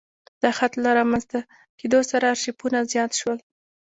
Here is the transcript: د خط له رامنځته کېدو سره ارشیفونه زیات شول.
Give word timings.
د 0.41 0.43
خط 0.57 0.73
له 0.83 0.89
رامنځته 0.99 1.39
کېدو 1.79 1.99
سره 2.11 2.25
ارشیفونه 2.33 2.79
زیات 2.91 3.11
شول. 3.19 3.37